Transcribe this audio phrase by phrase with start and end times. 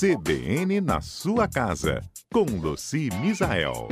[0.00, 2.00] CBN na sua casa,
[2.32, 3.88] com Luci Misael.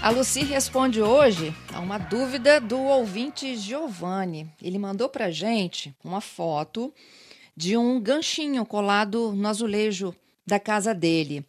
[0.00, 4.52] A Luci responde hoje a uma dúvida do ouvinte Giovanni.
[4.62, 6.92] Ele mandou pra gente uma foto
[7.56, 10.14] de um ganchinho colado no azulejo
[10.46, 11.44] da casa dele.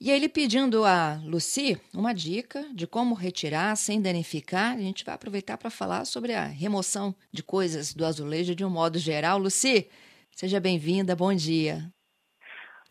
[0.00, 4.74] E ele pedindo a Luci uma dica de como retirar sem danificar.
[4.74, 8.70] A gente vai aproveitar para falar sobre a remoção de coisas do azulejo de um
[8.70, 9.38] modo geral.
[9.38, 9.88] Luci,
[10.30, 11.90] seja bem-vinda, bom dia.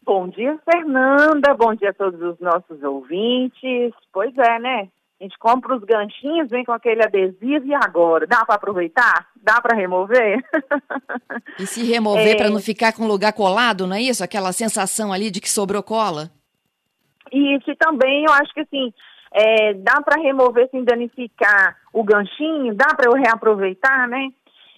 [0.03, 1.53] Bom dia, Fernanda.
[1.53, 3.93] Bom dia a todos os nossos ouvintes.
[4.11, 4.89] Pois é, né?
[5.19, 8.27] A gente compra os ganchinhos, vem com aquele adesivo e agora?
[8.27, 9.29] Dá para aproveitar?
[9.41, 10.43] Dá para remover?
[11.57, 12.37] E se remover é...
[12.37, 14.23] para não ficar com o lugar colado, não é isso?
[14.23, 16.31] Aquela sensação ali de que sobrou cola?
[17.31, 18.93] Isso, e também eu acho que assim,
[19.31, 24.29] é, dá para remover sem danificar o ganchinho, dá para eu reaproveitar, né?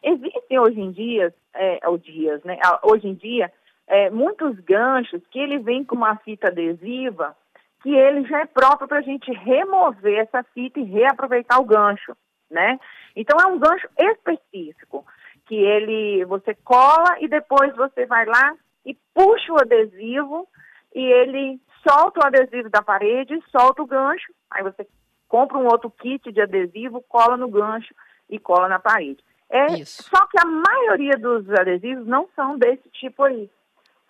[0.02, 2.58] Existem hoje em dia, é, dias, né?
[2.84, 3.52] Hoje em dia,
[3.88, 7.36] é, muitos ganchos que ele vem com uma fita adesiva
[7.82, 12.16] que ele já é próprio para a gente remover essa fita e reaproveitar o gancho,
[12.50, 12.80] né?
[13.16, 15.06] Então é um gancho específico
[15.46, 18.54] que ele você cola e depois você vai lá
[18.86, 20.48] e puxa o adesivo
[20.94, 24.88] e ele solta o adesivo da parede, solta o gancho, aí você
[25.28, 27.94] compra um outro kit de adesivo, cola no gancho
[28.30, 29.24] e cola na parede.
[29.50, 30.04] É, Isso.
[30.04, 33.50] Só que a maioria dos adesivos não são desse tipo aí.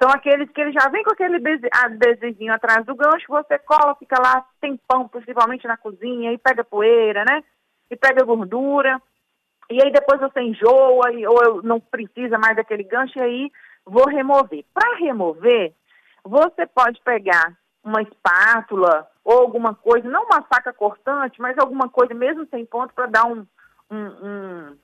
[0.02, 1.42] São aqueles que ele já vem com aquele
[1.74, 7.26] adesivinho atrás do gancho, você cola, fica lá tempão, principalmente na cozinha, e pega poeira,
[7.26, 7.44] né?
[7.92, 9.02] E pega gordura.
[9.70, 13.52] E aí depois você enjoa, e, ou eu não precisa mais daquele gancho, e aí
[13.86, 14.64] vou remover.
[14.74, 15.74] Para remover,
[16.24, 22.14] você pode pegar uma espátula ou alguma coisa, não uma faca cortante, mas alguma coisa
[22.14, 23.46] mesmo sem ponto para dar um,
[23.90, 24.78] um, um,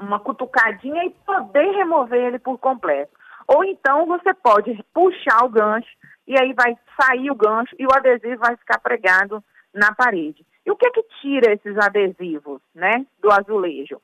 [0.00, 3.12] uma cutucadinha e poder remover ele por completo.
[3.46, 5.88] Ou então você pode puxar o gancho
[6.26, 9.42] e aí vai sair o gancho e o adesivo vai ficar pregado
[9.72, 10.44] na parede.
[10.64, 14.00] E o que é que tira esses adesivos, né, do azulejo?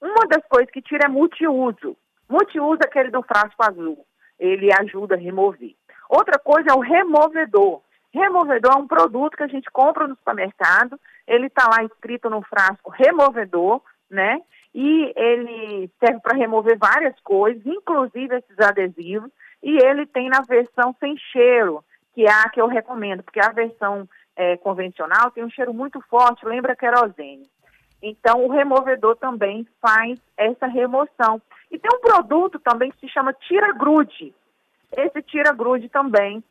[0.00, 1.96] Uma das coisas que tira é multiuso.
[2.28, 4.06] Multiuso é aquele do frasco azul.
[4.38, 5.74] Ele ajuda a remover.
[6.08, 7.80] Outra coisa é o removedor.
[8.12, 10.98] Removedor é um produto que a gente compra no supermercado.
[11.26, 14.40] Ele está lá escrito no frasco removedor, né?
[14.78, 19.30] e ele serve para remover várias coisas, inclusive esses adesivos,
[19.62, 21.82] e ele tem na versão sem cheiro,
[22.14, 24.06] que é a que eu recomendo, porque a versão
[24.36, 27.48] é, convencional tem um cheiro muito forte, lembra querosene.
[28.02, 31.40] Então, o removedor também faz essa remoção.
[31.70, 34.34] E tem um produto também que se chama tira-grude.
[34.92, 36.42] Esse tira-grude também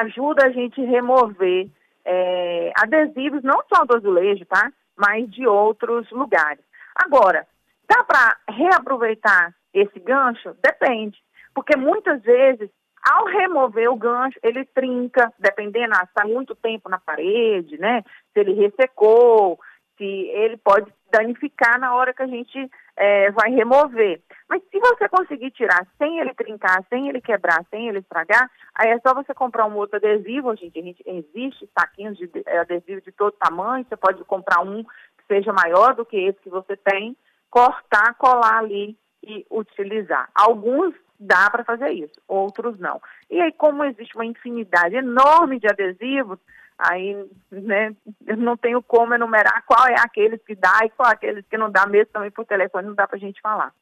[0.00, 1.68] ajuda a gente a remover
[2.04, 4.72] é, adesivos, não só do azulejo, tá?
[4.96, 6.62] Mas de outros lugares.
[6.94, 7.46] Agora,
[7.88, 10.56] dá para reaproveitar esse gancho?
[10.62, 11.18] Depende,
[11.54, 12.70] porque muitas vezes,
[13.02, 18.02] ao remover o gancho, ele trinca, dependendo, ah, está muito tempo na parede, né?
[18.32, 19.58] Se ele ressecou,
[19.96, 24.20] se ele pode danificar na hora que a gente é, vai remover.
[24.48, 28.90] Mas se você conseguir tirar sem ele trincar, sem ele quebrar, sem ele estragar, aí
[28.90, 30.48] é só você comprar um outro adesivo.
[30.48, 34.84] Hoje em existe saquinhos de adesivo de todo tamanho, você pode comprar um
[35.28, 37.14] seja maior do que esse que você tem,
[37.50, 40.28] cortar, colar ali e utilizar.
[40.34, 43.00] Alguns dá para fazer isso, outros não.
[43.30, 46.38] E aí, como existe uma infinidade enorme de adesivos,
[46.78, 47.16] aí
[47.50, 47.94] né,
[48.26, 51.58] eu não tenho como enumerar qual é aqueles que dá e qual é aqueles que
[51.58, 53.72] não dá, mesmo também por telefone não dá para a gente falar.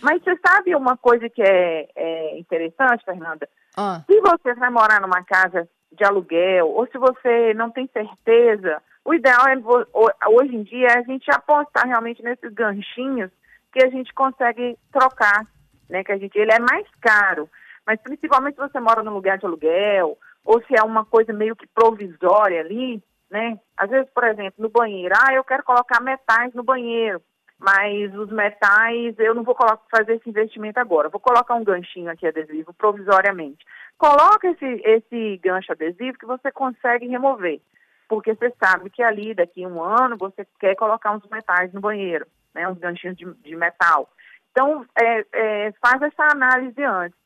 [0.00, 3.48] Mas você sabe uma coisa que é, é interessante, Fernanda?
[3.76, 4.02] Ah.
[4.06, 9.12] Se você vai morar numa casa de aluguel, ou se você não tem certeza o
[9.12, 13.30] ideal é, hoje em dia, é a gente apostar realmente nesses ganchinhos
[13.72, 15.46] que a gente consegue trocar,
[15.94, 16.02] né?
[16.02, 17.48] Que a gente, ele é mais caro,
[17.86, 21.54] mas principalmente se você mora num lugar de aluguel, ou se é uma coisa meio
[21.54, 23.58] que provisória ali, né?
[23.76, 27.22] Às vezes, por exemplo, no banheiro, ah, eu quero colocar metais no banheiro,
[27.58, 29.56] mas os metais eu não vou
[29.90, 33.64] fazer esse investimento agora, vou colocar um ganchinho aqui adesivo provisoriamente.
[33.96, 37.60] Coloca esse, esse gancho adesivo que você consegue remover
[38.08, 41.80] porque você sabe que ali, daqui a um ano, você quer colocar uns metais no
[41.80, 44.08] banheiro, né, uns ganchinhos de, de metal.
[44.54, 47.18] Então, é, é, faz essa análise antes.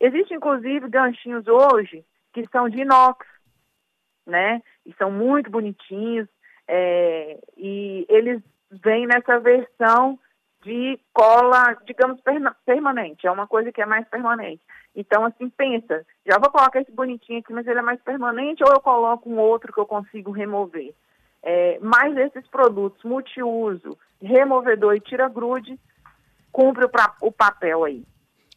[0.00, 3.26] Existem, inclusive, ganchinhos hoje que são de inox,
[4.26, 6.26] né, e são muito bonitinhos,
[6.66, 8.40] é, e eles
[8.70, 10.18] vêm nessa versão
[10.62, 12.18] de cola, digamos,
[12.64, 14.62] permanente, é uma coisa que é mais permanente.
[14.94, 18.72] Então, assim, pensa, já vou colocar esse bonitinho aqui, mas ele é mais permanente, ou
[18.72, 20.94] eu coloco um outro que eu consigo remover.
[21.42, 25.78] É, mais esses produtos multiuso, removedor e tira-grude,
[26.52, 28.04] cumpre o, pra, o papel aí.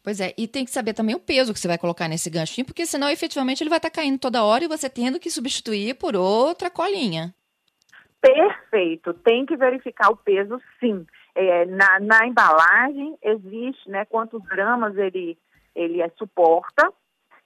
[0.02, 2.66] Pois é, e tem que saber também o peso que você vai colocar nesse ganchinho,
[2.66, 5.94] porque senão efetivamente ele vai estar tá caindo toda hora e você tendo que substituir
[5.94, 7.34] por outra colinha.
[8.20, 11.06] Perfeito, tem que verificar o peso sim.
[11.34, 15.38] É, na, na, embalagem existe né, quantos gramas ele,
[15.74, 16.92] ele é, suporta.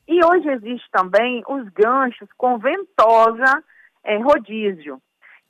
[0.06, 3.62] E hoje existe também os ganchos com ventosa
[4.04, 5.00] é, rodízio.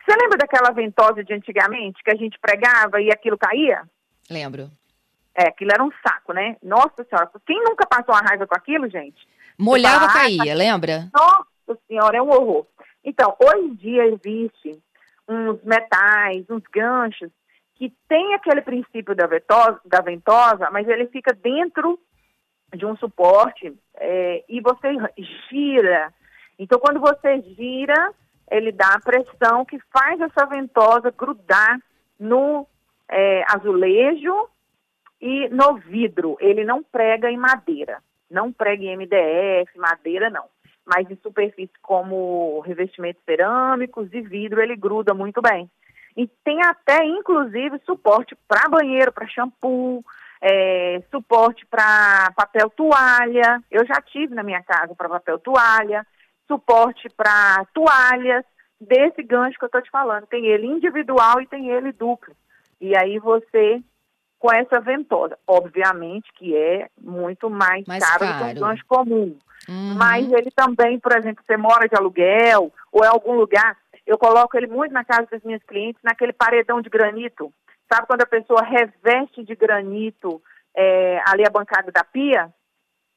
[0.04, 3.82] Você lembra daquela ventosa de antigamente que a gente pregava e aquilo caía?
[4.30, 4.70] Lembro.
[5.38, 6.56] É, aquilo era um saco, né?
[6.60, 9.24] Nossa senhora, quem nunca passou uma raiva com aquilo, gente?
[9.56, 11.08] Molhava, ah, caía, lembra?
[11.14, 12.66] Nossa senhora, é um horror.
[13.04, 14.82] Então, hoje em dia existe
[15.28, 17.30] uns metais, uns ganchos,
[17.76, 22.00] que tem aquele princípio da ventosa, da ventosa mas ele fica dentro
[22.74, 24.88] de um suporte é, e você
[25.48, 26.12] gira.
[26.58, 28.12] Então, quando você gira,
[28.50, 31.78] ele dá a pressão que faz essa ventosa grudar
[32.18, 32.66] no
[33.08, 34.48] é, azulejo
[35.20, 36.36] e no vidro.
[36.40, 40.44] Ele não prega em madeira, não prega em MDF, madeira não.
[40.84, 45.70] Mas em superfície como revestimentos cerâmicos e vidro, ele gruda muito bem.
[46.16, 50.04] E tem até, inclusive, suporte para banheiro, para shampoo,
[50.40, 53.62] é, suporte para papel toalha.
[53.70, 56.06] Eu já tive na minha casa para papel toalha
[56.48, 58.44] suporte para toalhas,
[58.80, 60.26] desse gancho que eu estou te falando.
[60.26, 62.34] Tem ele individual e tem ele duplo.
[62.80, 63.82] E aí você,
[64.38, 68.84] com essa ventosa, obviamente que é muito mais, mais caro, caro, do que um gancho
[68.86, 69.36] comum.
[69.68, 69.94] Uhum.
[69.96, 73.76] Mas ele também, por exemplo, você mora de aluguel ou em algum lugar,
[74.06, 77.52] eu coloco ele muito na casa das minhas clientes, naquele paredão de granito.
[77.92, 80.40] Sabe quando a pessoa reveste de granito
[80.76, 82.52] é, ali a bancada da pia?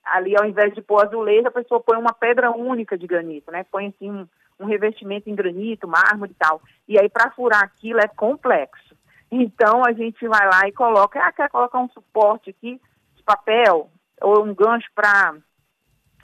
[0.03, 3.63] ali ao invés de pôr azulejo, a pessoa põe uma pedra única de granito, né?
[3.71, 4.27] Põe assim um,
[4.59, 6.62] um revestimento em granito, mármore e tal.
[6.88, 8.90] E aí para furar aquilo é complexo.
[9.31, 12.81] Então a gente vai lá e coloca, ah, quer colocar um suporte aqui
[13.15, 13.89] de papel
[14.21, 15.35] ou um gancho para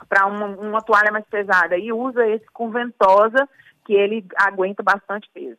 [0.08, 3.48] para uma, uma toalha mais pesada e usa esse com ventosa
[3.84, 5.58] que ele aguenta bastante peso.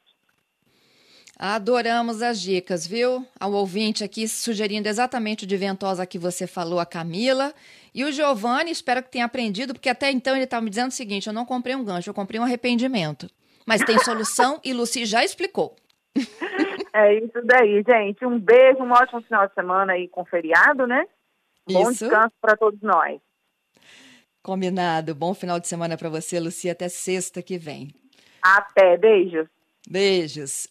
[1.37, 3.25] Adoramos as dicas, viu?
[3.39, 7.53] Ao ouvinte aqui sugerindo exatamente o de ventosa que você falou, a Camila.
[7.93, 10.93] E o Giovanni, espero que tenha aprendido, porque até então ele estava me dizendo o
[10.93, 13.29] seguinte: eu não comprei um gancho, eu comprei um arrependimento.
[13.65, 15.75] Mas tem solução e Luci já explicou.
[16.93, 18.25] É isso daí, gente.
[18.25, 21.05] Um beijo, um ótimo final de semana aí com feriado, né?
[21.67, 22.05] Bom isso.
[22.05, 23.19] descanso para todos nós.
[24.41, 25.13] Combinado.
[25.13, 26.69] Bom final de semana para você, Luci.
[26.69, 27.93] Até sexta que vem.
[28.41, 28.97] Até.
[28.97, 29.47] Beijos.
[29.87, 30.67] Beijos.